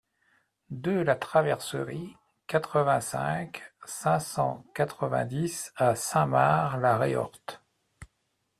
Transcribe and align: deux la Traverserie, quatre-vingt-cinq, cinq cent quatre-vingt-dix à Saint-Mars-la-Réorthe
deux 0.71 1.03
la 1.03 1.15
Traverserie, 1.15 2.17
quatre-vingt-cinq, 2.47 3.61
cinq 3.85 4.19
cent 4.19 4.65
quatre-vingt-dix 4.73 5.71
à 5.75 5.93
Saint-Mars-la-Réorthe 5.95 7.61